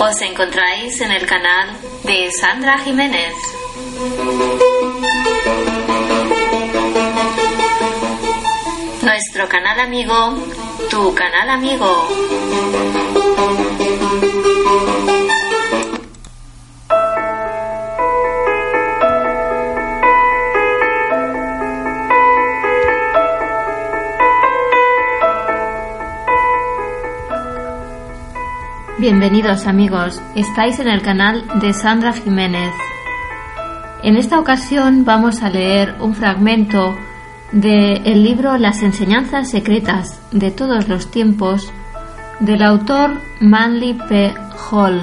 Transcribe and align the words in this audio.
os 0.00 0.22
encontráis 0.22 1.00
en 1.00 1.12
el 1.12 1.26
canal 1.26 1.68
de 2.04 2.30
Sandra 2.32 2.78
Jiménez. 2.78 3.34
Nuestro 9.02 9.48
canal 9.48 9.80
amigo, 9.80 10.14
tu 10.90 11.14
canal 11.14 11.50
amigo. 11.50 13.21
Bienvenidos 29.22 29.68
amigos, 29.68 30.20
estáis 30.34 30.80
en 30.80 30.88
el 30.88 31.00
canal 31.00 31.46
de 31.60 31.72
Sandra 31.72 32.12
Jiménez. 32.12 32.72
En 34.02 34.16
esta 34.16 34.40
ocasión 34.40 35.04
vamos 35.04 35.44
a 35.44 35.48
leer 35.48 35.94
un 36.00 36.16
fragmento 36.16 36.96
del 37.52 38.24
libro 38.24 38.58
Las 38.58 38.82
enseñanzas 38.82 39.48
secretas 39.48 40.20
de 40.32 40.50
todos 40.50 40.88
los 40.88 41.08
tiempos 41.12 41.72
del 42.40 42.64
autor 42.64 43.12
Manly 43.38 43.96
P. 44.08 44.34
Hall. 44.68 45.00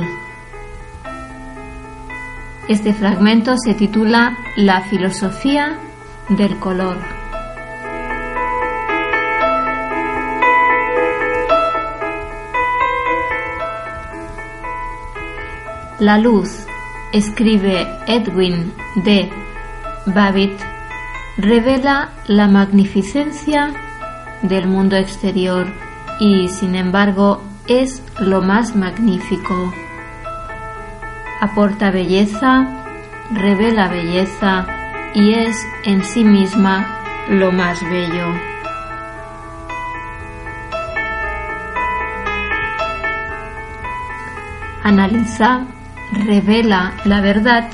Este 2.67 2.93
fragmento 2.93 3.55
se 3.57 3.73
titula 3.73 4.37
La 4.57 4.81
filosofía 4.81 5.79
del 6.27 6.59
color. 6.59 7.18
La 15.99 16.17
luz, 16.17 16.65
escribe 17.11 17.85
Edwin 18.07 18.73
D. 19.03 19.29
Babbitt, 20.05 20.57
revela 21.35 22.11
la 22.25 22.47
magnificencia 22.47 23.73
del 24.41 24.65
mundo 24.65 24.95
exterior 24.95 25.67
y, 26.21 26.47
sin 26.47 26.75
embargo, 26.75 27.43
es 27.67 28.01
lo 28.17 28.41
más 28.41 28.77
magnífico. 28.77 29.73
Aporta 31.41 31.91
belleza, 31.91 32.65
revela 33.31 33.89
belleza 33.89 34.67
y 35.13 35.33
es 35.33 35.57
en 35.83 36.05
sí 36.05 36.23
misma 36.23 36.87
lo 37.29 37.51
más 37.51 37.77
bello. 37.83 38.33
Analiza 44.81 45.65
revela 46.11 46.93
la 47.05 47.21
verdad 47.21 47.69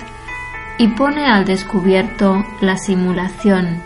y 0.78 0.88
pone 0.90 1.26
al 1.28 1.46
descubierto 1.46 2.46
la 2.62 2.78
simulación, 2.78 3.82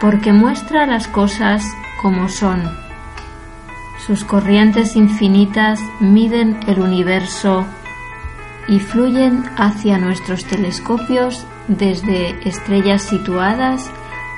porque 0.00 0.32
muestra 0.32 0.86
las 0.86 1.08
cosas 1.08 1.64
como 2.00 2.28
son. 2.28 2.62
Sus 4.06 4.24
corrientes 4.24 4.96
infinitas 4.96 5.80
miden 6.00 6.58
el 6.66 6.80
universo 6.80 7.64
y 8.68 8.78
fluyen 8.78 9.44
hacia 9.56 9.98
nuestros 9.98 10.44
telescopios 10.44 11.46
desde 11.68 12.36
estrellas 12.48 13.02
situadas 13.02 13.90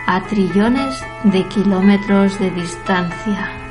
a 0.07 0.23
trillones 0.23 1.03
de 1.25 1.47
kilómetros 1.49 2.39
de 2.39 2.51
distancia. 2.51 3.64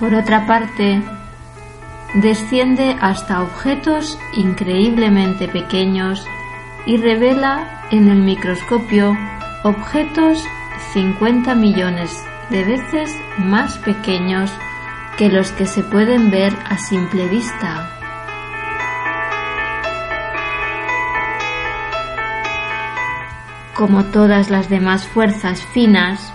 Por 0.00 0.14
otra 0.14 0.46
parte, 0.46 1.02
desciende 2.14 2.96
hasta 3.02 3.42
objetos 3.42 4.18
increíblemente 4.34 5.46
pequeños 5.46 6.26
y 6.86 6.96
revela 6.96 7.84
en 7.90 8.08
el 8.08 8.22
microscopio 8.22 9.14
objetos 9.62 10.42
50 10.94 11.54
millones 11.54 12.24
de 12.48 12.64
veces 12.64 13.14
más 13.36 13.76
pequeños 13.76 14.50
que 15.18 15.28
los 15.28 15.52
que 15.52 15.66
se 15.66 15.82
pueden 15.82 16.30
ver 16.30 16.56
a 16.64 16.78
simple 16.78 17.28
vista. 17.28 17.90
Como 23.74 24.04
todas 24.04 24.48
las 24.48 24.70
demás 24.70 25.06
fuerzas 25.06 25.62
finas, 25.74 26.32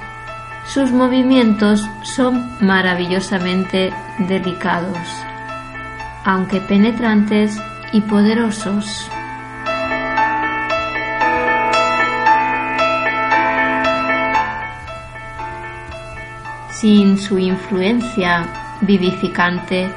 sus 0.66 0.92
movimientos 0.92 1.88
son 2.02 2.50
maravillosamente 2.60 3.94
delicados, 4.20 4.98
aunque 6.24 6.60
penetrantes 6.60 7.58
y 7.94 8.02
poderosos. 8.02 9.10
Sin 16.72 17.18
su 17.18 17.38
influencia 17.38 18.46
vivificante, 18.82 19.90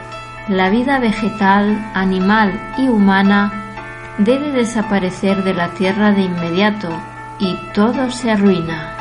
la 0.49 0.71
vida 0.71 0.99
vegetal, 0.99 1.91
animal 1.95 2.53
y 2.79 2.89
humana 2.89 3.53
debe 4.19 4.53
desaparecer 4.53 5.45
de 5.45 5.55
la 5.55 5.71
tierra 5.71 6.13
de 6.13 6.23
inmediato 6.23 6.91
y 7.39 7.57
todo 7.75 8.11
se 8.11 8.31
arruina. 8.31 8.98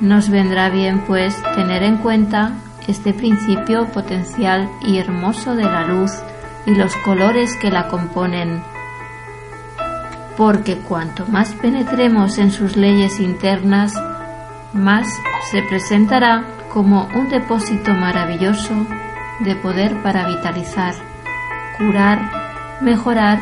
Nos 0.00 0.28
vendrá 0.28 0.68
bien, 0.68 1.02
pues, 1.06 1.42
tener 1.54 1.82
en 1.82 1.96
cuenta 1.98 2.52
este 2.86 3.14
principio 3.14 3.86
potencial 3.86 4.68
y 4.82 4.98
hermoso 4.98 5.54
de 5.54 5.64
la 5.64 5.86
luz 5.86 6.12
y 6.66 6.74
los 6.74 6.94
colores 6.96 7.56
que 7.56 7.70
la 7.70 7.88
componen, 7.88 8.62
porque 10.36 10.76
cuanto 10.78 11.26
más 11.26 11.52
penetremos 11.54 12.38
en 12.38 12.50
sus 12.50 12.76
leyes 12.76 13.20
internas, 13.20 13.94
más 14.72 15.08
se 15.50 15.62
presentará 15.62 16.44
como 16.72 17.08
un 17.14 17.28
depósito 17.30 17.94
maravilloso 17.94 18.74
de 19.40 19.56
poder 19.56 20.02
para 20.02 20.28
vitalizar, 20.28 20.94
curar, 21.78 22.30
mejorar 22.80 23.38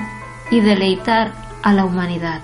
y 0.51 0.61
deleitar 0.61 1.33
a 1.63 1.73
la 1.73 1.85
humanidad. 1.85 2.41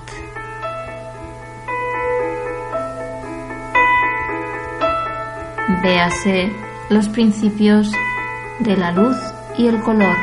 Véase 5.78 6.52
los 6.90 7.08
principios 7.08 7.90
de 8.58 8.76
la 8.76 8.90
luz 8.92 9.16
y 9.56 9.68
el 9.68 9.80
color. 9.80 10.16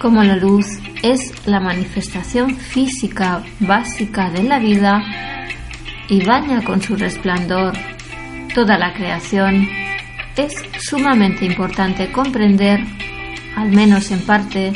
Como 0.00 0.22
la 0.22 0.36
luz 0.36 0.66
es 1.02 1.37
la 1.48 1.60
manifestación 1.60 2.56
física 2.56 3.42
básica 3.60 4.30
de 4.30 4.42
la 4.42 4.58
vida 4.58 5.02
y 6.08 6.24
baña 6.24 6.62
con 6.62 6.80
su 6.80 6.96
resplandor 6.96 7.74
toda 8.54 8.78
la 8.78 8.92
creación, 8.92 9.68
es 10.36 10.52
sumamente 10.80 11.44
importante 11.44 12.10
comprender, 12.10 12.80
al 13.56 13.70
menos 13.70 14.10
en 14.10 14.20
parte, 14.20 14.72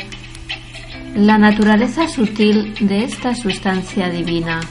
la 1.15 1.37
naturaleza 1.37 2.07
sutil 2.07 2.73
de 2.79 3.03
esta 3.03 3.35
sustancia 3.35 4.09
divina. 4.09 4.61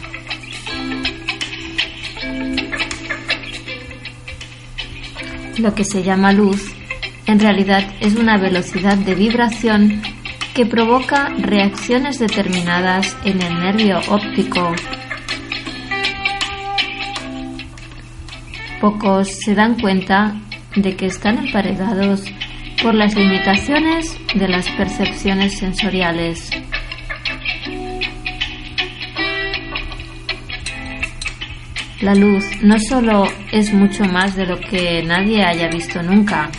Lo 5.59 5.75
que 5.75 5.85
se 5.85 6.03
llama 6.03 6.33
luz 6.33 6.75
en 7.27 7.39
realidad 7.39 7.85
es 8.01 8.17
una 8.17 8.39
velocidad 8.39 8.97
de 8.97 9.15
vibración 9.15 10.01
que 10.55 10.67
provoca 10.67 11.31
reacciones 11.39 12.19
determinadas 12.19 13.17
en 13.25 13.41
el 13.41 13.61
nervio 13.61 14.01
óptico. 14.09 14.75
Pocos 18.81 19.29
se 19.29 19.55
dan 19.55 19.81
cuenta 19.81 20.35
de 20.77 20.97
que 20.97 21.07
están 21.07 21.39
emparedados 21.39 22.25
por 22.83 22.95
las 22.95 23.15
limitaciones 23.15 24.19
de 24.35 24.49
las 24.49 24.69
percepciones 24.71 25.59
sensoriales. 25.59 26.51
La 32.01 32.15
luz 32.15 32.45
no 32.63 32.79
solo 32.81 33.25
es 33.53 33.73
mucho 33.73 34.05
más 34.05 34.35
de 34.35 34.47
lo 34.47 34.59
que 34.59 35.03
nadie 35.05 35.45
haya 35.45 35.69
visto 35.69 36.03
nunca, 36.03 36.51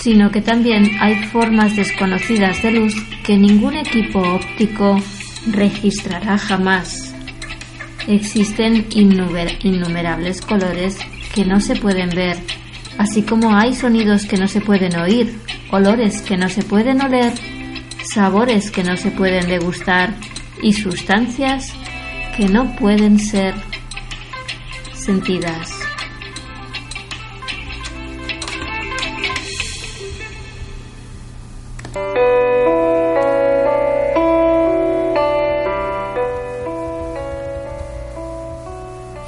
sino 0.00 0.30
que 0.30 0.40
también 0.40 0.90
hay 0.98 1.14
formas 1.26 1.76
desconocidas 1.76 2.62
de 2.62 2.72
luz 2.72 3.11
que 3.24 3.36
ningún 3.36 3.76
equipo 3.76 4.20
óptico 4.20 4.98
registrará 5.50 6.38
jamás. 6.38 7.14
Existen 8.08 8.86
innumerables 8.90 10.40
colores 10.40 10.98
que 11.34 11.44
no 11.44 11.60
se 11.60 11.76
pueden 11.76 12.10
ver, 12.10 12.36
así 12.98 13.22
como 13.22 13.56
hay 13.56 13.74
sonidos 13.74 14.26
que 14.26 14.36
no 14.36 14.48
se 14.48 14.60
pueden 14.60 14.96
oír, 14.96 15.38
olores 15.70 16.20
que 16.22 16.36
no 16.36 16.48
se 16.48 16.62
pueden 16.62 17.00
oler, 17.00 17.32
sabores 18.12 18.70
que 18.70 18.82
no 18.82 18.96
se 18.96 19.10
pueden 19.10 19.46
degustar 19.46 20.14
y 20.62 20.72
sustancias 20.72 21.72
que 22.36 22.46
no 22.46 22.74
pueden 22.76 23.18
ser 23.18 23.54
sentidas. 24.94 25.81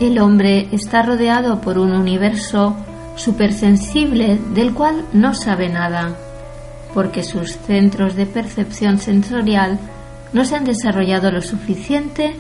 El 0.05 0.19
hombre 0.19 0.69
está 0.71 1.01
rodeado 1.01 1.62
por 1.62 1.79
un 1.79 1.93
universo 1.93 2.77
supersensible 3.17 4.39
del 4.53 4.75
cual 4.75 5.06
no 5.15 5.33
sabe 5.33 5.71
nada, 5.71 6.15
porque 6.93 7.23
sus 7.23 7.56
centros 7.56 8.15
de 8.15 8.27
percepción 8.27 8.99
sensorial 8.99 9.79
no 10.35 10.45
se 10.45 10.56
han 10.56 10.67
desarrollado 10.67 11.31
lo 11.31 11.41
suficiente 11.41 12.37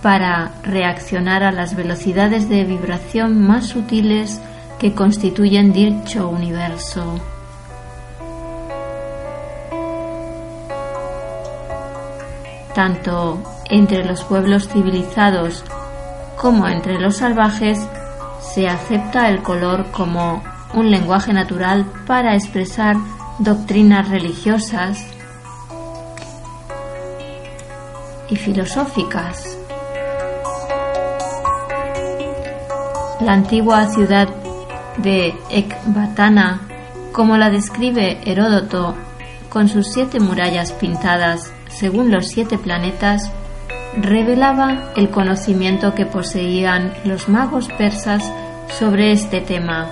para 0.00 0.52
reaccionar 0.62 1.42
a 1.42 1.50
las 1.50 1.74
velocidades 1.74 2.48
de 2.48 2.62
vibración 2.62 3.44
más 3.44 3.66
sutiles 3.66 4.40
que 4.78 4.94
constituyen 4.94 5.72
dicho 5.72 6.28
universo. 6.28 7.20
Tanto 12.76 13.42
entre 13.70 14.04
los 14.04 14.22
pueblos 14.22 14.68
civilizados 14.68 15.64
como 16.36 16.68
entre 16.68 17.00
los 17.00 17.16
salvajes 17.16 17.78
se 18.40 18.68
acepta 18.68 19.28
el 19.28 19.42
color 19.42 19.86
como 19.90 20.42
un 20.74 20.90
lenguaje 20.90 21.32
natural 21.32 21.86
para 22.06 22.34
expresar 22.34 22.96
doctrinas 23.38 24.08
religiosas 24.08 25.04
y 28.28 28.36
filosóficas. 28.36 29.58
La 33.20 33.32
antigua 33.32 33.88
ciudad 33.88 34.28
de 34.98 35.34
Ecbatana, 35.50 36.60
como 37.12 37.36
la 37.36 37.50
describe 37.50 38.20
Heródoto, 38.24 38.94
con 39.48 39.68
sus 39.68 39.90
siete 39.92 40.20
murallas 40.20 40.72
pintadas 40.72 41.52
según 41.68 42.10
los 42.10 42.28
siete 42.28 42.58
planetas, 42.58 43.30
revelaba 43.96 44.92
el 44.96 45.10
conocimiento 45.10 45.94
que 45.94 46.06
poseían 46.06 46.92
los 47.04 47.28
magos 47.28 47.68
persas 47.68 48.30
sobre 48.78 49.12
este 49.12 49.40
tema. 49.40 49.88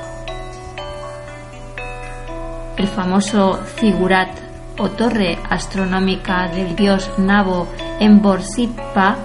El 2.76 2.88
famoso 2.88 3.60
figurat 3.76 4.28
o 4.78 4.90
torre 4.90 5.38
astronómica 5.48 6.48
del 6.48 6.74
dios 6.74 7.10
Nabo 7.18 7.68
en 8.00 8.20
Borsippa 8.20 9.16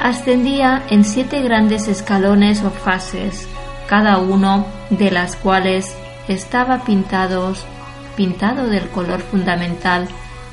ascendía 0.00 0.82
en 0.90 1.04
siete 1.04 1.40
grandes 1.42 1.88
escalones 1.88 2.62
o 2.62 2.70
fases, 2.70 3.48
cada 3.88 4.18
uno 4.18 4.66
de 4.90 5.10
las 5.10 5.36
cuales 5.36 5.96
estaba 6.28 6.84
pintados, 6.84 7.64
pintado 8.16 8.68
del 8.68 8.88
color 8.90 9.20
fundamental 9.20 10.08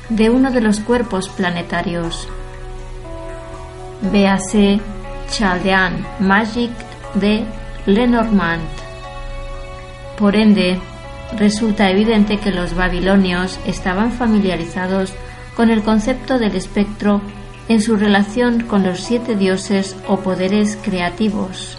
de 0.08 0.30
uno 0.30 0.50
de 0.50 0.60
los 0.60 0.80
cuerpos 0.80 1.28
planetarios. 1.28 2.28
Véase 4.02 4.80
Chaldean 5.30 6.04
Magic 6.20 6.70
de 7.14 7.44
Lenormand. 7.86 8.62
Por 10.18 10.36
ende, 10.36 10.78
resulta 11.36 11.90
evidente 11.90 12.38
que 12.38 12.50
los 12.50 12.74
babilonios 12.74 13.58
estaban 13.66 14.12
familiarizados 14.12 15.12
con 15.54 15.70
el 15.70 15.82
concepto 15.82 16.38
del 16.38 16.56
espectro 16.56 17.20
en 17.68 17.80
su 17.80 17.96
relación 17.96 18.64
con 18.64 18.82
los 18.82 19.00
siete 19.00 19.36
dioses 19.36 19.96
o 20.08 20.18
poderes 20.18 20.78
creativos. 20.82 21.78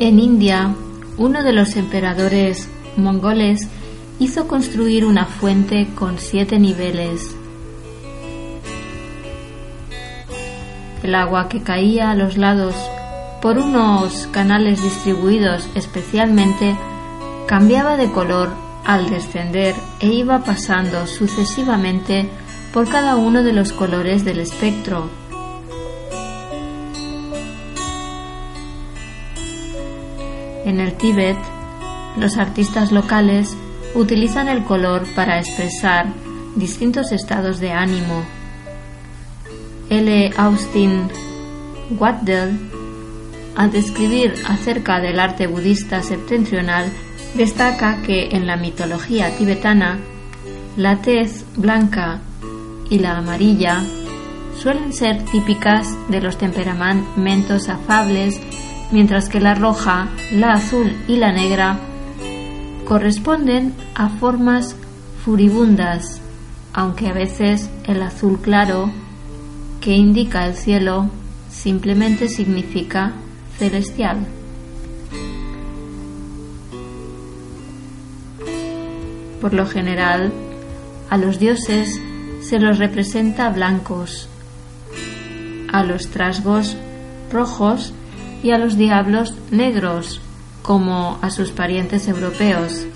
En 0.00 0.20
India, 0.20 0.76
uno 1.16 1.42
de 1.42 1.52
los 1.52 1.74
emperadores 1.74 2.68
mongoles 2.96 3.66
hizo 4.20 4.46
construir 4.46 5.04
una 5.04 5.24
fuente 5.24 5.88
con 5.96 6.18
siete 6.18 6.60
niveles. 6.60 7.34
El 11.02 11.16
agua 11.16 11.48
que 11.48 11.62
caía 11.62 12.12
a 12.12 12.14
los 12.14 12.36
lados 12.36 12.76
por 13.42 13.58
unos 13.58 14.28
canales 14.28 14.80
distribuidos 14.84 15.68
especialmente 15.74 16.76
cambiaba 17.48 17.96
de 17.96 18.08
color 18.12 18.50
al 18.84 19.10
descender 19.10 19.74
e 19.98 20.06
iba 20.06 20.44
pasando 20.44 21.08
sucesivamente 21.08 22.28
por 22.72 22.88
cada 22.88 23.16
uno 23.16 23.42
de 23.42 23.52
los 23.52 23.72
colores 23.72 24.24
del 24.24 24.38
espectro 24.38 25.10
En 30.68 30.80
el 30.80 30.92
Tíbet, 30.92 31.38
los 32.18 32.36
artistas 32.36 32.92
locales 32.92 33.56
utilizan 33.94 34.48
el 34.48 34.64
color 34.64 35.06
para 35.16 35.38
expresar 35.38 36.08
distintos 36.56 37.10
estados 37.10 37.58
de 37.58 37.72
ánimo. 37.72 38.22
L. 39.88 40.30
Austin 40.36 41.08
Watdell, 41.98 42.58
al 43.56 43.72
describir 43.72 44.34
acerca 44.46 45.00
del 45.00 45.18
arte 45.20 45.46
budista 45.46 46.02
septentrional, 46.02 46.92
destaca 47.32 48.02
que 48.02 48.28
en 48.32 48.46
la 48.46 48.58
mitología 48.58 49.34
tibetana 49.38 49.98
la 50.76 50.96
tez 50.96 51.46
blanca 51.56 52.20
y 52.90 52.98
la 52.98 53.16
amarilla 53.16 53.82
suelen 54.54 54.92
ser 54.92 55.24
típicas 55.24 55.96
de 56.10 56.20
los 56.20 56.36
temperamentos 56.36 57.70
afables 57.70 58.38
mientras 58.90 59.28
que 59.28 59.40
la 59.40 59.54
roja, 59.54 60.08
la 60.32 60.54
azul 60.54 60.96
y 61.06 61.16
la 61.16 61.32
negra 61.32 61.78
corresponden 62.84 63.74
a 63.94 64.08
formas 64.08 64.74
furibundas, 65.24 66.20
aunque 66.72 67.08
a 67.08 67.12
veces 67.12 67.68
el 67.86 68.02
azul 68.02 68.40
claro, 68.40 68.90
que 69.80 69.94
indica 69.94 70.46
el 70.46 70.54
cielo, 70.54 71.10
simplemente 71.50 72.28
significa 72.28 73.12
celestial. 73.58 74.26
Por 79.40 79.54
lo 79.54 79.66
general, 79.66 80.32
a 81.10 81.16
los 81.16 81.38
dioses 81.38 82.00
se 82.40 82.58
los 82.58 82.78
representa 82.78 83.50
blancos, 83.50 84.28
a 85.72 85.84
los 85.84 86.08
trasgos 86.08 86.76
rojos 87.30 87.92
y 88.42 88.50
a 88.50 88.58
los 88.58 88.76
diablos 88.76 89.34
negros, 89.50 90.20
como 90.62 91.18
a 91.22 91.30
sus 91.30 91.50
parientes 91.50 92.08
europeos. 92.08 92.86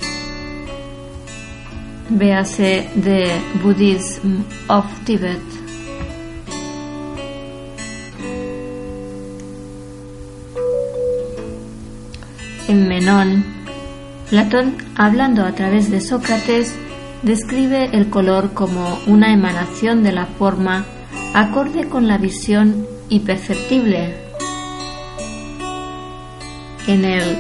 véase 2.19 2.89
The 3.03 3.41
Buddhism 3.63 4.43
of 4.69 4.85
Tibet. 5.05 5.41
En 12.69 12.89
Menón, 12.89 13.45
Platón, 14.31 14.77
hablando 14.97 15.45
a 15.45 15.53
través 15.53 15.91
de 15.91 16.01
Sócrates, 16.01 16.75
describe 17.23 17.91
el 17.93 18.09
color 18.09 18.53
como 18.55 18.99
una 19.07 19.33
emanación 19.33 20.03
de 20.03 20.13
la 20.13 20.27
forma 20.27 20.85
acorde 21.35 21.89
con 21.89 22.09
la 22.09 22.19
visión 22.19 22.87
y 23.09 23.21
perceptible. 23.21 24.32
En 26.89 27.05
el 27.05 27.39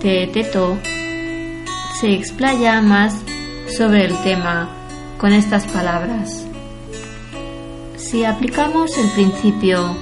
Teeteto 0.00 0.76
se 2.00 2.12
explaya 2.12 2.82
más 2.82 3.16
sobre 3.76 4.06
el 4.06 4.16
tema 4.24 4.68
con 5.18 5.32
estas 5.32 5.66
palabras. 5.66 6.44
Si 7.96 8.24
aplicamos 8.24 8.98
el 8.98 9.08
principio 9.10 9.96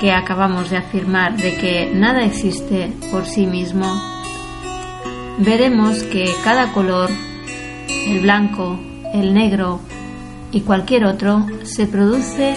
que 0.00 0.10
acabamos 0.10 0.68
de 0.70 0.78
afirmar 0.78 1.36
de 1.36 1.56
que 1.56 1.92
nada 1.94 2.24
existe 2.24 2.92
por 3.12 3.24
sí 3.24 3.46
mismo, 3.46 3.86
veremos 5.38 6.02
que 6.02 6.28
cada 6.42 6.72
color, 6.72 7.08
el 8.08 8.18
blanco, 8.18 8.80
el 9.14 9.32
negro 9.32 9.78
y 10.50 10.62
cualquier 10.62 11.04
otro, 11.04 11.46
se 11.62 11.86
produce 11.86 12.56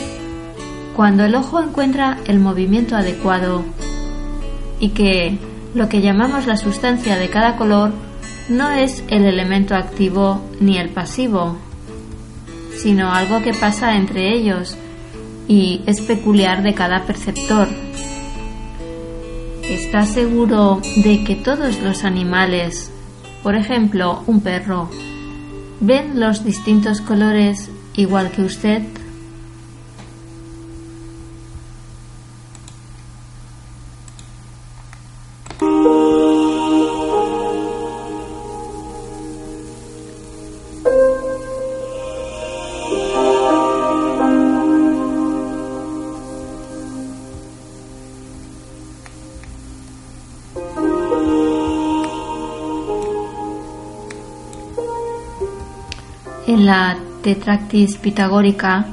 cuando 0.95 1.23
el 1.23 1.35
ojo 1.35 1.61
encuentra 1.61 2.17
el 2.25 2.39
movimiento 2.39 2.95
adecuado 2.95 3.63
y 4.79 4.89
que 4.89 5.37
lo 5.73 5.89
que 5.89 6.01
llamamos 6.01 6.47
la 6.47 6.57
sustancia 6.57 7.17
de 7.17 7.29
cada 7.29 7.57
color 7.57 7.91
no 8.49 8.71
es 8.71 9.03
el 9.07 9.25
elemento 9.25 9.75
activo 9.75 10.41
ni 10.59 10.77
el 10.77 10.89
pasivo, 10.89 11.57
sino 12.77 13.11
algo 13.11 13.41
que 13.41 13.53
pasa 13.53 13.95
entre 13.95 14.33
ellos 14.33 14.77
y 15.47 15.81
es 15.85 16.01
peculiar 16.01 16.63
de 16.63 16.73
cada 16.73 17.05
perceptor. 17.05 17.67
¿Está 19.63 20.05
seguro 20.05 20.79
de 20.97 21.23
que 21.23 21.35
todos 21.35 21.81
los 21.81 22.03
animales, 22.03 22.91
por 23.41 23.55
ejemplo 23.55 24.23
un 24.27 24.41
perro, 24.41 24.89
ven 25.79 26.19
los 26.19 26.43
distintos 26.43 27.01
colores 27.01 27.69
igual 27.95 28.31
que 28.31 28.43
usted? 28.43 28.83
La 56.65 56.97
tetractis 57.21 57.95
pitagórica, 57.97 58.87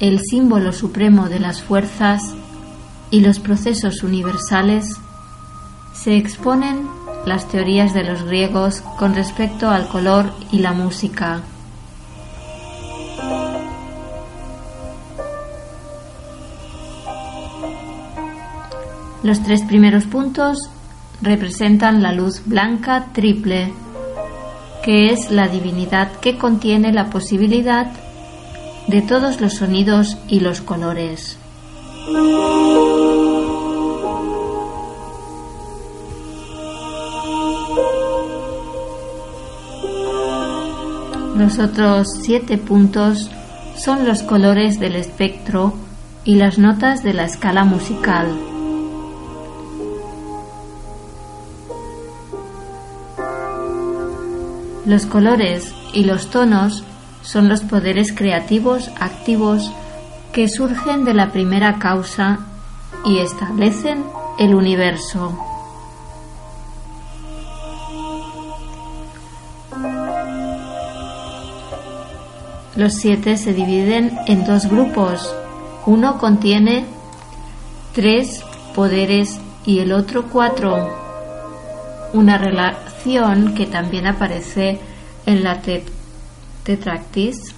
el 0.00 0.20
símbolo 0.20 0.72
supremo 0.72 1.28
de 1.28 1.38
las 1.38 1.62
fuerzas 1.62 2.34
y 3.10 3.20
los 3.20 3.40
procesos 3.40 4.02
universales, 4.02 4.96
se 5.92 6.16
exponen 6.16 6.88
las 7.26 7.46
teorías 7.46 7.92
de 7.92 8.04
los 8.04 8.22
griegos 8.22 8.80
con 8.98 9.14
respecto 9.14 9.68
al 9.68 9.86
color 9.88 10.32
y 10.50 10.60
la 10.60 10.72
música. 10.72 11.42
Los 19.22 19.42
tres 19.42 19.60
primeros 19.60 20.06
puntos 20.06 20.70
representan 21.20 22.02
la 22.02 22.12
luz 22.12 22.40
blanca 22.46 23.08
triple 23.12 23.74
que 24.82 25.12
es 25.12 25.30
la 25.30 25.48
divinidad 25.48 26.12
que 26.20 26.38
contiene 26.38 26.92
la 26.92 27.10
posibilidad 27.10 27.92
de 28.88 29.02
todos 29.02 29.40
los 29.40 29.54
sonidos 29.54 30.16
y 30.28 30.40
los 30.40 30.60
colores. 30.60 31.38
Los 41.36 41.58
otros 41.58 42.08
siete 42.22 42.58
puntos 42.58 43.30
son 43.76 44.06
los 44.06 44.22
colores 44.22 44.80
del 44.80 44.96
espectro 44.96 45.74
y 46.24 46.34
las 46.34 46.58
notas 46.58 47.02
de 47.02 47.14
la 47.14 47.24
escala 47.24 47.64
musical. 47.64 48.47
Los 54.88 55.04
colores 55.04 55.74
y 55.92 56.04
los 56.04 56.30
tonos 56.30 56.82
son 57.20 57.50
los 57.50 57.60
poderes 57.60 58.14
creativos 58.14 58.90
activos 58.98 59.70
que 60.32 60.48
surgen 60.48 61.04
de 61.04 61.12
la 61.12 61.30
primera 61.30 61.78
causa 61.78 62.38
y 63.04 63.18
establecen 63.18 64.02
el 64.38 64.54
universo. 64.54 65.38
Los 72.74 72.94
siete 72.94 73.36
se 73.36 73.52
dividen 73.52 74.18
en 74.26 74.46
dos 74.46 74.70
grupos. 74.70 75.34
Uno 75.84 76.16
contiene 76.16 76.86
tres 77.92 78.42
poderes 78.74 79.38
y 79.66 79.80
el 79.80 79.92
otro 79.92 80.30
cuatro. 80.30 80.96
Una 82.14 82.38
que 83.56 83.66
también 83.66 84.06
aparece 84.06 84.78
en 85.24 85.44
la 85.44 85.62
tetractis. 86.64 87.54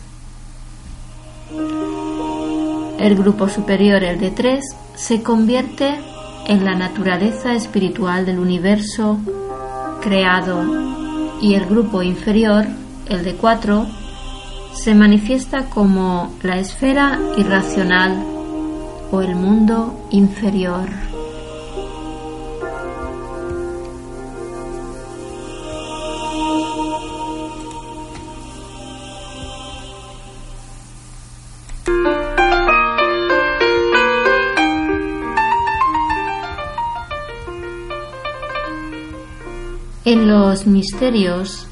El 2.98 3.16
grupo 3.16 3.48
superior, 3.48 4.04
el 4.04 4.20
de 4.20 4.30
tres, 4.30 4.64
se 4.94 5.22
convierte 5.22 5.98
en 6.46 6.64
la 6.64 6.74
naturaleza 6.74 7.54
espiritual 7.54 8.26
del 8.26 8.38
universo 8.38 9.18
creado 10.00 10.62
y 11.40 11.54
el 11.54 11.64
grupo 11.66 12.02
inferior, 12.02 12.66
el 13.08 13.24
de 13.24 13.34
cuatro, 13.34 13.86
se 14.72 14.94
manifiesta 14.94 15.64
como 15.64 16.32
la 16.42 16.58
esfera 16.58 17.18
irracional 17.36 18.24
o 19.10 19.20
el 19.20 19.34
mundo 19.34 20.06
inferior. 20.10 21.09
Los 40.50 40.66
misterios, 40.66 41.68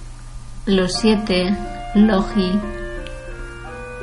los 0.64 0.92
siete 0.92 1.52
logi 1.96 2.52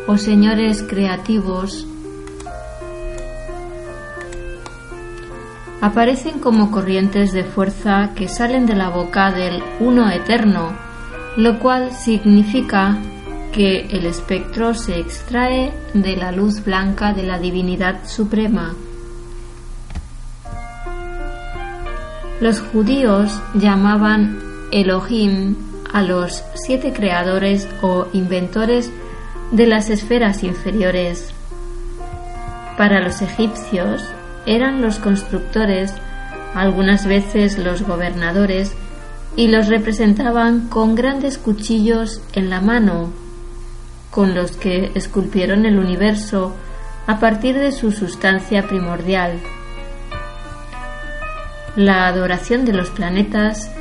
o 0.05 0.17
señores 0.17 0.83
creativos 0.83 1.87
aparecen 5.79 6.39
como 6.39 6.71
corrientes 6.71 7.31
de 7.31 7.45
fuerza 7.45 8.09
que 8.15 8.27
salen 8.27 8.65
de 8.65 8.75
la 8.75 8.89
boca 8.89 9.31
del 9.31 9.63
uno 9.79 10.11
eterno, 10.11 10.73
lo 11.37 11.57
cual 11.59 11.93
significa 11.93 12.97
que 13.53 13.87
el 13.91 14.05
espectro 14.05 14.73
se 14.73 14.99
extrae 14.99 15.71
de 15.93 16.17
la 16.17 16.33
luz 16.33 16.65
blanca 16.65 17.13
de 17.13 17.23
la 17.23 17.39
divinidad 17.39 18.05
suprema. 18.05 18.75
Los 22.41 22.59
judíos 22.59 23.39
llamaban 23.53 24.54
Elohim 24.75 25.55
a 25.93 26.01
los 26.01 26.43
siete 26.53 26.91
creadores 26.91 27.69
o 27.81 28.07
inventores 28.11 28.91
de 29.51 29.67
las 29.67 29.89
esferas 29.89 30.43
inferiores. 30.43 31.33
Para 32.77 32.99
los 32.99 33.21
egipcios 33.21 34.03
eran 34.45 34.81
los 34.81 34.99
constructores, 34.99 35.93
algunas 36.53 37.07
veces 37.07 37.57
los 37.57 37.83
gobernadores, 37.83 38.75
y 39.37 39.47
los 39.47 39.67
representaban 39.67 40.67
con 40.67 40.93
grandes 40.93 41.37
cuchillos 41.37 42.21
en 42.33 42.49
la 42.49 42.59
mano, 42.59 43.13
con 44.11 44.35
los 44.35 44.57
que 44.57 44.91
esculpieron 44.93 45.65
el 45.65 45.79
universo 45.79 46.53
a 47.07 47.19
partir 47.21 47.55
de 47.55 47.71
su 47.71 47.93
sustancia 47.93 48.67
primordial. 48.67 49.39
La 51.77 52.07
adoración 52.07 52.65
de 52.65 52.73
los 52.73 52.89
planetas 52.89 53.71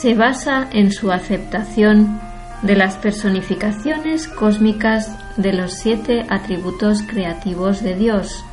se 0.00 0.14
basa 0.14 0.68
en 0.72 0.92
su 0.92 1.10
aceptación 1.10 2.20
de 2.62 2.76
las 2.76 2.96
personificaciones 2.96 4.28
cósmicas 4.28 5.10
de 5.36 5.52
los 5.52 5.74
siete 5.74 6.24
atributos 6.28 7.02
creativos 7.02 7.82
de 7.82 7.96
Dios. 7.96 8.44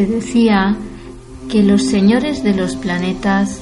Se 0.00 0.06
decía 0.06 0.76
que 1.50 1.62
los 1.62 1.82
señores 1.82 2.42
de 2.42 2.54
los 2.54 2.74
planetas 2.74 3.60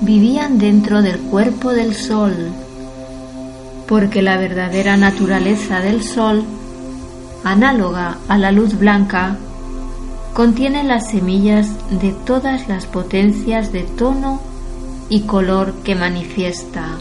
vivían 0.00 0.58
dentro 0.58 1.02
del 1.02 1.18
cuerpo 1.18 1.72
del 1.72 1.94
Sol, 1.94 2.34
porque 3.86 4.22
la 4.22 4.38
verdadera 4.38 4.96
naturaleza 4.96 5.80
del 5.80 6.02
Sol, 6.02 6.42
análoga 7.44 8.16
a 8.28 8.38
la 8.38 8.50
luz 8.50 8.78
blanca, 8.78 9.36
contiene 10.32 10.84
las 10.84 11.10
semillas 11.10 11.68
de 12.00 12.12
todas 12.12 12.66
las 12.66 12.86
potencias 12.86 13.72
de 13.72 13.82
tono 13.82 14.40
y 15.10 15.22
color 15.22 15.74
que 15.84 15.94
manifiesta. 15.94 16.91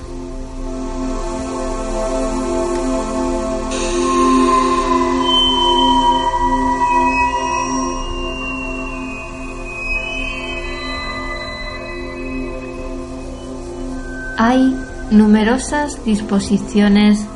Hay 14.43 14.75
numerosas 15.11 16.03
disposiciones 16.03 17.27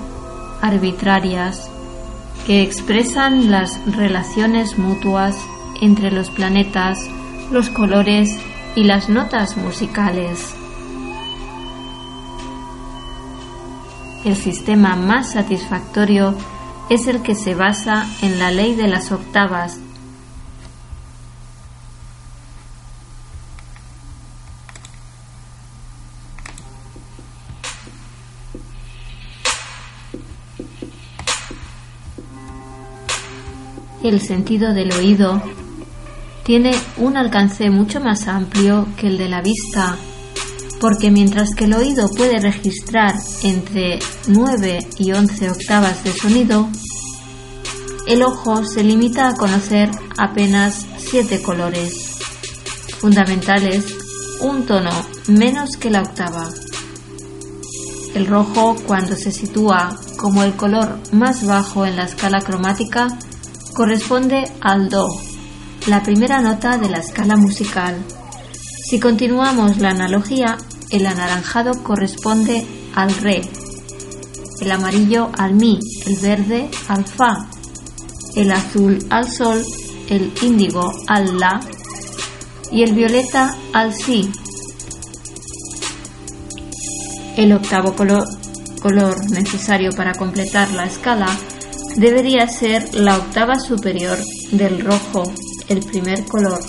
arbitrarias 0.64 1.70
que 2.48 2.64
expresan 2.64 3.52
las 3.52 3.80
relaciones 3.96 4.80
mutuas 4.80 5.38
entre 5.82 6.10
los 6.10 6.32
planetas, 6.32 6.98
los 7.52 7.70
colores 7.70 8.36
y 8.76 8.86
las 8.86 9.08
notas 9.08 9.56
musicales. 9.56 10.56
El 14.24 14.36
sistema 14.36 14.96
más 14.96 15.34
satisfactorio 15.34 16.34
es 16.90 17.06
el 17.06 17.22
que 17.22 17.36
se 17.36 17.54
basa 17.54 18.08
en 18.24 18.40
la 18.40 18.50
ley 18.50 18.74
de 18.74 18.88
las 18.88 19.12
octavas 19.12 19.80
el 34.08 34.22
sentido 34.22 34.74
del 34.74 34.92
oído 34.94 35.42
tiene 36.44 36.76
un 36.98 37.18
alcance 37.18 37.70
mucho 37.70 38.00
más 38.00 38.28
amplio 38.28 38.88
que 38.98 39.08
el 39.08 39.18
de 39.18 39.30
la 39.30 39.42
vista, 39.42 39.98
porque 40.80 41.10
mientras 41.10 41.56
que 41.56 41.66
el 41.66 41.74
oído 41.74 42.08
puede 42.16 42.40
registrar 42.40 43.16
entre 43.42 44.00
9 44.28 44.80
y 45.00 45.12
11 45.12 45.50
octavas 45.50 46.04
de 46.04 46.12
sonido, 46.12 46.70
el 48.08 48.22
ojo 48.22 48.64
se 48.64 48.84
limita 48.84 49.30
a 49.30 49.36
conocer 49.36 49.90
apenas 50.18 50.86
7 50.98 51.42
colores, 51.42 52.20
fundamentales, 53.00 53.86
un 54.42 54.66
tono 54.68 54.92
menos 55.28 55.78
que 55.78 55.90
la 55.90 56.02
octava. 56.04 56.50
El 58.14 58.28
rojo, 58.28 58.76
cuando 58.86 59.16
se 59.16 59.32
sitúa 59.32 59.98
como 60.18 60.44
el 60.44 60.56
color 60.56 61.00
más 61.12 61.46
bajo 61.46 61.86
en 61.86 61.96
la 61.96 62.06
escala 62.06 62.40
cromática, 62.40 63.08
corresponde 63.76 64.50
al 64.62 64.88
Do, 64.88 65.06
la 65.88 66.02
primera 66.02 66.40
nota 66.40 66.78
de 66.78 66.90
la 66.90 67.00
escala 67.00 67.36
musical. 67.36 68.02
Si 68.90 69.02
continuamos 69.02 69.80
la 69.80 69.90
analogía, 69.90 70.56
el 70.92 71.06
anaranjado 71.06 71.84
corresponde 71.84 72.66
al 72.96 73.14
Re, 73.18 73.42
el 74.62 74.72
amarillo 74.72 75.30
al 75.38 75.56
Mi, 75.56 75.78
el 76.06 76.16
verde 76.22 76.70
al 76.88 77.06
Fa, 77.06 77.50
el 78.38 78.50
azul 78.54 78.98
al 79.10 79.30
Sol, 79.30 79.62
el 80.08 80.32
índigo 80.42 80.94
al 81.08 81.38
La 81.38 81.60
y 82.72 82.84
el 82.84 82.94
violeta 82.94 83.58
al 83.74 83.94
Si. 83.94 84.32
El 87.36 87.52
octavo 87.52 87.94
color, 87.94 88.26
necesario 89.32 89.92
para 89.92 90.14
completar 90.14 90.72
la 90.72 90.86
escala 90.86 91.28
debería 91.96 92.48
ser 92.48 92.94
la 92.96 93.18
octava 93.18 93.60
superior 93.60 94.18
del 94.52 94.82
rojo, 94.82 95.24
el 95.70 95.80
primer 95.80 96.26
color. 96.26 96.60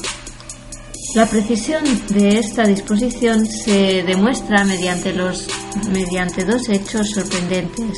La 1.14 1.26
precisión 1.26 1.82
de 2.08 2.38
esta 2.38 2.64
disposición 2.64 3.46
se 3.46 4.02
demuestra 4.02 4.64
mediante, 4.64 5.12
los, 5.12 5.48
mediante 5.90 6.44
dos 6.44 6.68
hechos 6.68 7.10
sorprendentes. 7.10 7.96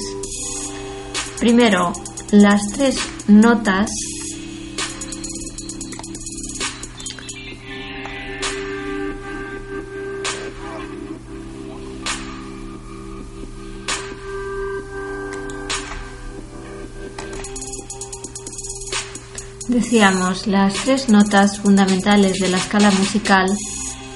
Primero, 1.39 1.93
las 2.31 2.61
tres 2.73 2.97
notas 3.27 3.91
Decíamos, 19.79 20.49
las 20.49 20.75
tres 20.75 21.09
notas 21.09 21.61
fundamentales 21.61 22.41
de 22.41 22.49
la 22.49 22.57
escala 22.57 22.91
musical, 22.91 23.47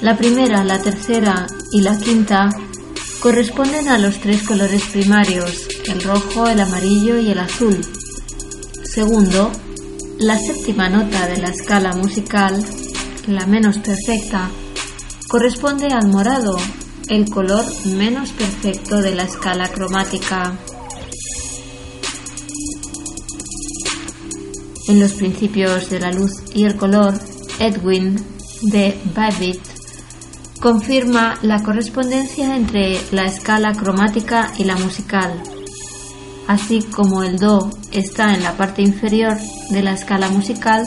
la 0.01 0.17
primera, 0.17 0.65
la 0.65 0.83
tercera 0.83 1.47
y 1.71 1.83
la 1.83 1.97
quinta, 1.97 2.51
corresponden 3.21 3.89
a 3.89 3.97
los 3.97 4.19
tres 4.19 4.43
colores 4.43 4.83
primarios, 4.87 5.69
el 5.85 6.03
rojo, 6.03 6.49
el 6.49 6.59
amarillo 6.59 7.17
y 7.21 7.31
el 7.31 7.39
azul. 7.39 7.81
Segundo, 8.83 9.53
la 10.19 10.37
séptima 10.37 10.89
nota 10.89 11.29
de 11.29 11.37
la 11.37 11.51
escala 11.51 11.93
musical, 11.93 12.61
la 13.29 13.47
menos 13.47 13.79
perfecta, 13.79 14.51
corresponde 15.29 15.87
al 15.93 16.09
morado, 16.09 16.57
el 17.09 17.31
color 17.31 17.65
menos 17.85 18.31
perfecto 18.31 19.01
de 19.01 19.15
la 19.15 19.23
escala 19.23 19.69
cromática. 19.69 20.59
En 24.93 25.01
los 25.01 25.15
principios 25.15 25.89
de 25.89 26.01
la 26.01 26.13
luz 26.13 26.43
y 26.55 26.65
el 26.65 26.77
color, 26.77 27.19
Edwin 27.59 28.23
de 28.61 28.95
Babbitt 29.15 29.63
confirma 30.61 31.39
la 31.41 31.63
correspondencia 31.63 32.55
entre 32.55 33.01
la 33.11 33.25
escala 33.25 33.73
cromática 33.73 34.53
y 34.59 34.65
la 34.65 34.77
musical, 34.77 35.43
así 36.47 36.83
como 36.83 37.23
el 37.23 37.39
Do 37.39 37.71
está 37.91 38.35
en 38.35 38.43
la 38.43 38.55
parte 38.59 38.83
inferior 38.83 39.39
de 39.71 39.83
la 39.83 39.95
escala 39.95 40.29
musical 40.29 40.87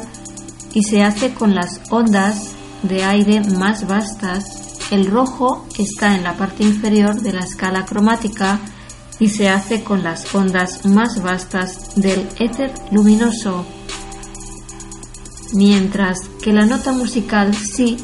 y 0.71 0.83
se 0.83 1.01
hace 1.01 1.33
con 1.33 1.55
las 1.55 1.81
ondas 1.89 2.51
de 2.83 3.03
aire 3.03 3.41
más 3.41 3.87
vastas, 3.87 4.77
el 4.91 5.07
rojo 5.07 5.65
está 5.79 6.15
en 6.15 6.23
la 6.23 6.37
parte 6.37 6.61
inferior 6.61 7.19
de 7.21 7.33
la 7.33 7.43
escala 7.43 7.85
cromática 7.85 8.59
y 9.17 9.29
se 9.29 9.49
hace 9.49 9.83
con 9.83 10.03
las 10.03 10.35
ondas 10.35 10.85
más 10.85 11.23
vastas 11.23 11.95
del 11.95 12.27
éter 12.37 12.71
luminoso 12.91 13.65
mientras 15.55 16.19
que 16.41 16.53
la 16.53 16.65
nota 16.65 16.91
musical 16.91 17.53
Si, 17.53 17.97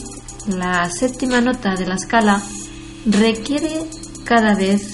la 0.48 0.90
séptima 0.90 1.42
nota 1.42 1.76
de 1.76 1.86
la 1.86 1.96
escala, 1.96 2.42
requiere 3.06 3.86
cada 4.24 4.56
vez 4.56 4.94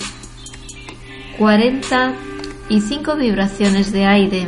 45 1.38 3.16
vibraciones 3.16 3.92
de 3.92 4.06
aire. 4.06 4.48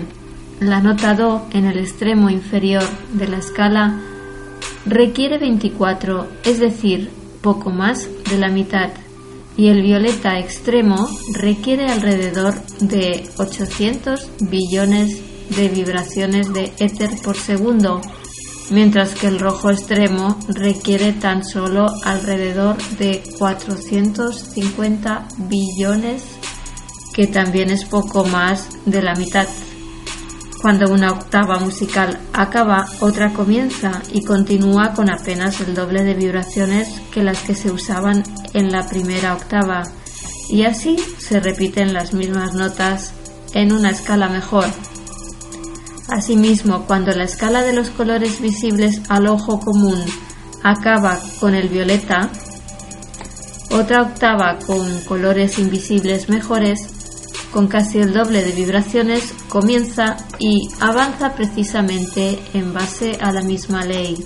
La 0.60 0.82
nota 0.82 1.14
Do 1.14 1.46
en 1.52 1.66
el 1.66 1.78
extremo 1.78 2.30
inferior 2.30 2.84
de 3.14 3.28
la 3.28 3.38
escala 3.38 4.00
requiere 4.86 5.38
24, 5.38 6.28
es 6.44 6.60
decir, 6.60 7.10
poco 7.42 7.70
más 7.70 8.10
de 8.30 8.38
la 8.38 8.50
mitad, 8.50 8.90
y 9.56 9.68
el 9.68 9.82
violeta 9.82 10.40
extremo 10.40 11.08
requiere 11.34 11.90
alrededor 11.90 12.56
de 12.80 13.30
800 13.38 14.30
billones 14.50 15.29
de 15.50 15.70
vibraciones 15.70 16.52
de 16.54 16.72
éter 16.80 17.10
por 17.24 17.38
segundo, 17.38 18.02
mientras 18.70 19.16
que 19.16 19.28
el 19.28 19.40
rojo 19.40 19.70
extremo 19.70 20.38
requiere 20.48 21.14
tan 21.14 21.44
solo 21.44 21.88
alrededor 22.04 22.78
de 22.98 23.24
450 23.38 25.28
billones, 25.50 26.24
que 27.14 27.28
también 27.28 27.70
es 27.72 27.86
poco 27.86 28.24
más 28.26 28.70
de 28.86 29.02
la 29.02 29.16
mitad. 29.16 29.48
Cuando 30.62 30.92
una 30.92 31.12
octava 31.12 31.58
musical 31.60 32.20
acaba, 32.34 32.86
otra 33.00 33.32
comienza 33.32 34.02
y 34.12 34.26
continúa 34.26 34.94
con 34.94 35.10
apenas 35.10 35.62
el 35.62 35.74
doble 35.74 36.04
de 36.04 36.16
vibraciones 36.16 37.00
que 37.14 37.24
las 37.24 37.42
que 37.44 37.56
se 37.56 37.72
usaban 37.72 38.24
en 38.54 38.70
la 38.70 38.86
primera 38.86 39.34
octava. 39.34 39.84
Y 40.50 40.64
así 40.64 40.98
se 41.18 41.40
repiten 41.40 41.94
las 41.94 42.14
mismas 42.14 42.56
notas 42.56 43.14
en 43.54 43.72
una 43.72 43.92
escala 43.92 44.28
mejor. 44.28 44.66
Asimismo, 46.12 46.86
cuando 46.86 47.12
la 47.12 47.24
escala 47.24 47.64
de 47.64 47.74
los 47.74 47.90
colores 47.90 48.42
visibles 48.42 49.02
al 49.10 49.28
ojo 49.28 49.60
común 49.60 50.04
acaba 50.64 51.20
con 51.40 51.56
el 51.56 51.70
violeta, 51.70 52.30
otra 53.72 54.02
octava 54.02 54.58
con 54.66 55.02
colores 55.02 55.60
invisibles 55.60 56.30
mejores 56.30 57.00
con 57.52 57.68
casi 57.68 58.00
el 58.00 58.14
doble 58.14 58.44
de 58.44 58.52
vibraciones, 58.52 59.34
comienza 59.48 60.18
y 60.38 60.70
avanza 60.80 61.34
precisamente 61.34 62.40
en 62.54 62.74
base 62.74 63.18
a 63.20 63.32
la 63.32 63.42
misma 63.42 63.84
ley. 63.86 64.24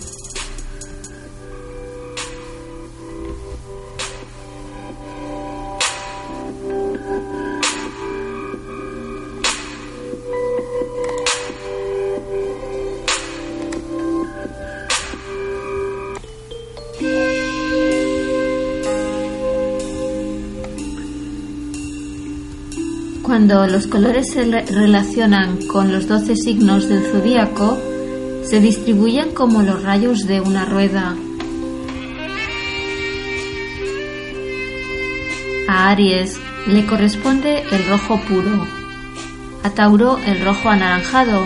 Cuando 23.24 23.66
los 23.68 23.88
colores 23.88 24.32
se 24.32 24.44
relacionan 24.44 25.66
con 25.68 25.94
los 25.94 26.10
doce 26.10 26.36
signos 26.36 26.90
del 26.90 27.04
zodíaco, 27.06 27.78
se 28.44 28.60
distribuyen 28.60 29.34
como 29.34 29.62
los 29.62 29.82
rayos 29.82 30.28
de 30.28 30.42
una 30.42 30.66
rueda. 30.66 31.16
A 35.70 35.90
Aries 35.90 36.38
le 36.68 36.86
corresponde 36.86 37.64
el 37.72 37.88
rojo 37.88 38.20
puro, 38.28 38.68
a 39.64 39.70
Tauro 39.70 40.18
el 40.26 40.44
rojo 40.44 40.68
anaranjado, 40.68 41.44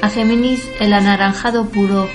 a 0.00 0.08
Géminis 0.08 0.66
el 0.80 0.94
anaranjado 0.94 1.68
puro, 1.68 2.08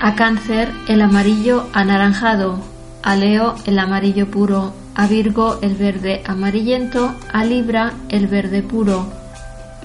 a 0.00 0.16
Cáncer 0.16 0.72
el 0.88 1.00
amarillo 1.00 1.68
anaranjado, 1.72 2.58
a 3.04 3.14
Leo 3.14 3.54
el 3.66 3.78
amarillo 3.78 4.28
puro, 4.28 4.74
a 4.96 5.06
Virgo 5.06 5.58
el 5.60 5.74
verde 5.74 6.22
amarillento, 6.24 7.14
a 7.30 7.44
Libra 7.44 7.92
el 8.08 8.28
verde 8.28 8.62
puro, 8.62 9.06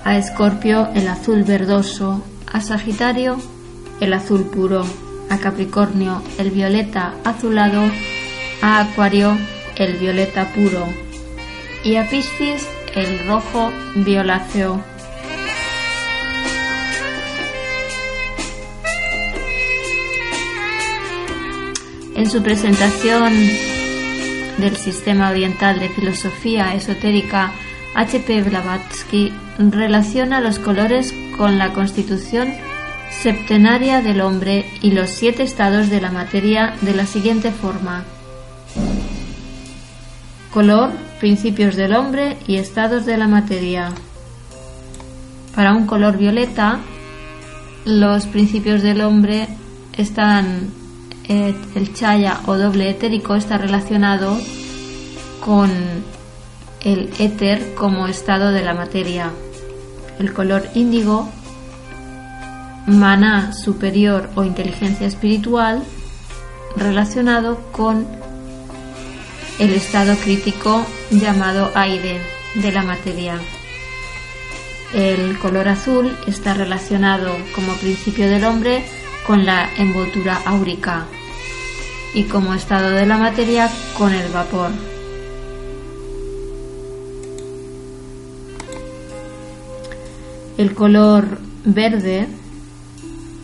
a 0.06 0.18
Escorpio 0.18 0.88
el 0.96 1.08
azul 1.10 1.44
verdoso, 1.44 2.24
a 2.52 2.62
Sagitario 2.62 3.36
el 4.00 4.14
azul 4.14 4.46
puro, 4.46 4.86
a 5.30 5.38
Capricornio 5.38 6.24
el 6.38 6.52
violeta 6.52 7.14
azulado, 7.26 7.84
a 8.62 8.80
Acuario 8.80 9.38
el 9.76 9.98
violeta 9.98 10.48
puro 10.56 10.88
y 11.84 11.98
a 11.98 12.08
Piscis 12.10 12.66
el 12.96 13.28
rojo 13.28 13.70
violáceo. 13.96 14.82
En 22.16 22.30
su 22.30 22.42
presentación 22.42 23.34
del 24.58 24.76
Sistema 24.76 25.30
Oriental 25.30 25.80
de 25.80 25.90
Filosofía 25.90 26.74
Esotérica 26.74 27.52
H.P. 27.96 28.44
Blavatsky 28.44 29.34
relaciona 29.58 30.40
los 30.40 30.60
colores 30.60 31.14
con 31.38 31.58
la 31.58 31.74
constitución 31.74 32.54
septenaria 33.12 34.02
del 34.02 34.22
hombre 34.22 34.66
y 34.82 34.92
los 34.92 35.10
siete 35.10 35.44
estados 35.44 35.90
de 35.90 36.02
la 36.02 36.12
materia 36.12 36.74
de 36.82 36.94
la 36.94 37.06
siguiente 37.06 37.52
forma. 37.52 38.04
Color, 40.54 40.92
principios 41.20 41.76
del 41.76 41.94
hombre 41.94 42.38
y 42.48 42.56
estados 42.56 43.06
de 43.06 43.18
la 43.18 43.28
materia. 43.28 43.92
Para 45.56 45.74
un 45.74 45.86
color 45.86 46.18
violeta, 46.18 46.80
los 47.86 48.26
principios 48.28 48.82
del 48.82 49.02
hombre 49.02 49.48
están 49.98 50.81
el 51.32 51.94
chaya 51.94 52.42
o 52.46 52.58
doble 52.58 52.90
etérico 52.90 53.36
está 53.36 53.58
relacionado 53.58 54.38
con 55.40 55.72
el 56.82 57.10
éter 57.20 57.74
como 57.76 58.08
estado 58.08 58.52
de 58.52 58.64
la 58.64 58.74
materia. 58.74 59.32
El 60.20 60.34
color 60.34 60.68
índigo, 60.76 61.30
maná 62.86 63.54
superior 63.54 64.30
o 64.36 64.44
inteligencia 64.44 65.08
espiritual, 65.08 65.84
relacionado 66.76 67.62
con 67.72 68.06
el 69.60 69.74
estado 69.74 70.16
crítico 70.18 70.86
llamado 71.12 71.72
aire 71.76 72.20
de 72.56 72.72
la 72.74 72.84
materia. 72.84 73.40
El 74.94 75.40
color 75.40 75.70
azul 75.70 76.18
está 76.28 76.54
relacionado 76.54 77.38
como 77.56 77.74
principio 77.76 78.28
del 78.30 78.44
hombre 78.44 78.84
con 79.26 79.46
la 79.46 79.70
envoltura 79.78 80.42
áurica 80.46 81.08
y 82.14 82.24
como 82.24 82.54
estado 82.54 82.90
de 82.92 83.06
la 83.06 83.18
materia 83.18 83.70
con 83.98 84.14
el 84.14 84.32
vapor. 84.32 84.72
El 90.58 90.74
color 90.76 91.40
verde 91.64 92.28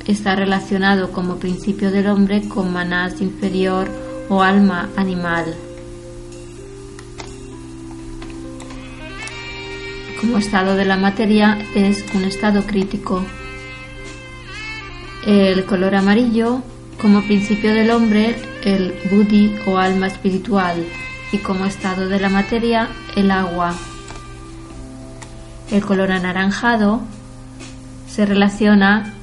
está 0.05 0.35
relacionado 0.35 1.11
como 1.11 1.37
principio 1.37 1.91
del 1.91 2.07
hombre 2.07 2.47
con 2.47 2.71
manás 2.71 3.21
inferior 3.21 3.89
o 4.29 4.41
alma 4.41 4.89
animal. 4.95 5.55
Como 10.19 10.37
estado 10.37 10.75
de 10.75 10.85
la 10.85 10.97
materia 10.97 11.57
es 11.75 12.03
un 12.13 12.23
estado 12.23 12.65
crítico. 12.65 13.23
El 15.25 15.65
color 15.65 15.95
amarillo 15.95 16.61
como 17.01 17.21
principio 17.21 17.73
del 17.73 17.91
hombre 17.91 18.35
el 18.67 18.93
buddhi 19.09 19.55
o 19.65 19.77
alma 19.77 20.07
espiritual 20.07 20.85
y 21.31 21.37
como 21.37 21.65
estado 21.65 22.09
de 22.09 22.19
la 22.19 22.27
materia 22.27 22.89
el 23.15 23.31
agua. 23.31 23.73
El 25.71 25.85
color 25.85 26.11
anaranjado 26.11 27.01
se 28.09 28.25
relaciona 28.25 29.13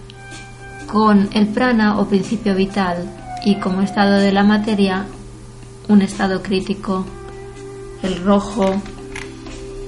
con 0.86 1.28
el 1.34 1.48
prana 1.48 1.98
o 1.98 2.08
principio 2.08 2.54
vital 2.54 3.04
y 3.44 3.56
como 3.56 3.82
estado 3.82 4.16
de 4.16 4.32
la 4.32 4.44
materia 4.44 5.04
un 5.88 6.00
estado 6.00 6.42
crítico. 6.42 7.04
El 8.02 8.24
rojo 8.24 8.80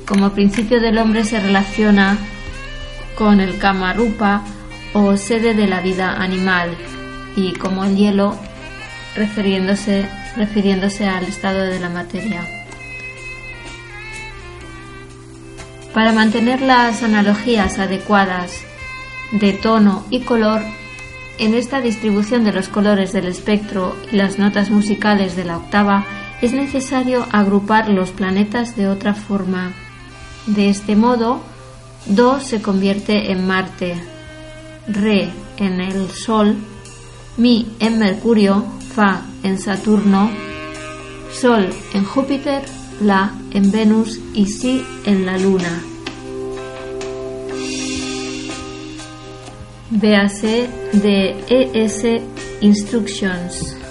como 0.07 0.33
principio 0.33 0.81
del 0.83 0.99
hombre 0.99 1.25
se 1.25 1.41
relaciona 1.41 2.19
con 3.17 3.41
el 3.41 3.57
kama 3.57 3.95
rupa 3.95 4.43
o 4.93 5.17
sede 5.17 5.55
de 5.55 5.67
la 5.67 5.81
vida 5.81 6.13
animal 6.13 6.77
y 7.37 7.53
como 7.53 7.85
el 7.85 7.97
hielo 7.97 8.37
refiriéndose, 9.17 10.09
refiriéndose 10.37 11.07
al 11.07 11.25
estado 11.25 11.65
de 11.65 11.81
la 11.81 11.89
materia. 11.89 12.43
Para 15.95 16.13
mantener 16.13 16.61
las 16.61 17.03
analogías 17.03 17.79
adecuadas 17.79 18.61
de 19.33 19.55
tono 19.55 20.05
y 20.11 20.21
color, 20.21 20.61
en 21.39 21.55
esta 21.55 21.81
distribución 21.81 22.45
de 22.45 22.53
los 22.53 22.69
colores 22.69 23.13
del 23.13 23.27
espectro 23.27 23.97
y 24.13 24.17
las 24.17 24.39
notas 24.39 24.71
musicales 24.71 25.37
de 25.37 25.45
la 25.45 25.57
octava, 25.57 26.05
es 26.43 26.53
necesario 26.53 27.27
agrupar 27.31 27.89
los 27.89 28.11
planetas 28.11 28.77
de 28.77 28.89
otra 28.89 29.15
forma. 29.15 29.73
De 30.47 30.69
este 30.69 30.97
modo, 30.97 31.41
Do 32.07 32.41
se 32.41 32.63
convierte 32.63 33.33
en 33.33 33.47
Marte, 33.47 33.97
Re 34.87 35.31
en 35.57 35.81
el 35.81 36.11
Sol, 36.11 36.57
Mi 37.37 37.75
en 37.81 37.99
Mercurio, 37.99 38.65
Fa 38.97 39.21
en 39.43 39.59
Saturno, 39.59 40.31
Sol 41.31 41.69
en 41.93 42.03
Júpiter, 42.03 42.63
La 43.03 43.31
en 43.53 43.71
Venus 43.71 44.19
y 44.33 44.47
Si 44.47 44.83
en 45.05 45.27
la 45.27 45.37
Luna. 45.37 45.83
Véase 49.91 50.71
de 50.95 51.37
ES 51.47 52.23
Instructions. 52.63 53.86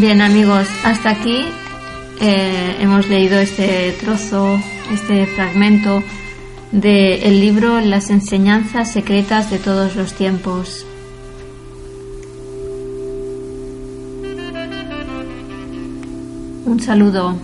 Bien 0.00 0.20
amigos, 0.20 0.68
hasta 0.84 1.10
aquí 1.10 1.44
eh, 2.20 2.76
hemos 2.78 3.08
leído 3.08 3.40
este 3.40 3.90
trozo, 4.00 4.62
este 4.92 5.26
fragmento 5.26 6.04
del 6.70 7.40
libro 7.40 7.80
Las 7.80 8.08
enseñanzas 8.10 8.92
secretas 8.92 9.50
de 9.50 9.58
todos 9.58 9.96
los 9.96 10.12
tiempos. 10.12 10.86
Un 16.64 16.78
saludo. 16.80 17.34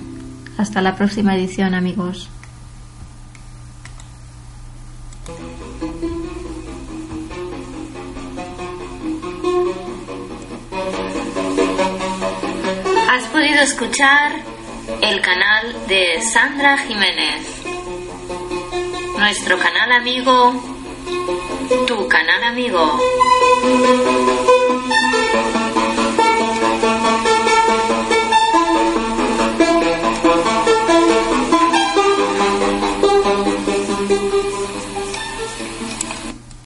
Hasta 0.57 0.81
la 0.81 0.95
próxima 0.95 1.35
edición, 1.35 1.75
amigos. 1.75 2.31
Escuchar 13.65 14.33
el 15.01 15.23
canal 15.23 15.87
de 15.89 16.21
Sandra 16.21 16.77
Jiménez. 16.77 17.63
Nuestro 19.19 19.59
canal 19.59 19.91
amigo, 19.91 20.53
tu 21.87 22.07
canal 22.07 22.45
amigo. 22.45 23.01